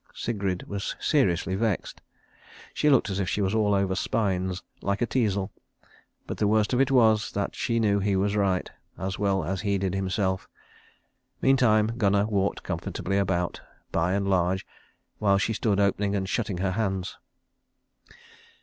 Sigrid 0.15 0.63
was 0.67 0.95
seriously 0.99 1.53
vexed. 1.53 2.01
She 2.73 2.89
looked 2.89 3.11
as 3.11 3.19
if 3.19 3.29
she 3.29 3.39
was 3.39 3.53
all 3.53 3.75
over 3.75 3.93
spines, 3.93 4.63
like 4.81 4.99
a 4.99 5.05
teasel. 5.05 5.51
But 6.25 6.39
the 6.39 6.47
worst 6.47 6.73
of 6.73 6.81
it 6.81 6.89
was, 6.89 7.31
that 7.33 7.53
she 7.55 7.79
knew 7.79 7.99
he 7.99 8.15
was 8.15 8.35
right, 8.35 8.67
as 8.97 9.19
well 9.19 9.43
as 9.43 9.61
he 9.61 9.77
did 9.77 9.93
himself. 9.93 10.49
Meantime 11.39 11.91
Gunnar 11.99 12.25
walked 12.25 12.63
comfortably 12.63 13.19
about, 13.19 13.61
by 13.91 14.13
and 14.13 14.27
large, 14.27 14.65
while 15.19 15.37
she 15.37 15.53
stood 15.53 15.79
opening 15.79 16.15
and 16.15 16.27
shutting 16.27 16.57
her 16.57 16.71
hands. 16.71 17.19